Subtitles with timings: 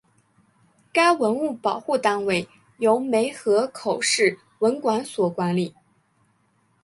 [0.91, 5.75] 该文物保护单位由梅河口市文管所管理。